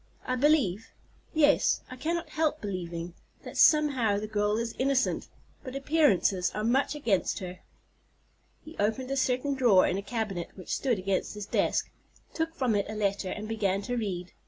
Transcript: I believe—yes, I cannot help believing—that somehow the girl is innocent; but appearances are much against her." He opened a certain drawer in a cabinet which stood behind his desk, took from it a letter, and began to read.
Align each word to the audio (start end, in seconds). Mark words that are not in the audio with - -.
I 0.25 0.35
believe—yes, 0.35 1.81
I 1.91 1.95
cannot 1.95 2.29
help 2.29 2.59
believing—that 2.59 3.55
somehow 3.55 4.17
the 4.17 4.25
girl 4.25 4.57
is 4.57 4.73
innocent; 4.79 5.27
but 5.63 5.75
appearances 5.75 6.49
are 6.55 6.63
much 6.63 6.95
against 6.95 7.37
her." 7.37 7.59
He 8.65 8.75
opened 8.79 9.11
a 9.11 9.15
certain 9.15 9.53
drawer 9.53 9.85
in 9.85 9.99
a 9.99 10.01
cabinet 10.01 10.49
which 10.57 10.75
stood 10.75 11.05
behind 11.05 11.25
his 11.31 11.45
desk, 11.45 11.91
took 12.33 12.55
from 12.55 12.73
it 12.73 12.87
a 12.89 12.95
letter, 12.95 13.29
and 13.29 13.47
began 13.47 13.83
to 13.83 13.95
read. 13.95 14.33